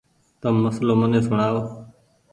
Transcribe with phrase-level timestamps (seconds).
[0.41, 1.59] تم مسلو مني سوڻآئو۔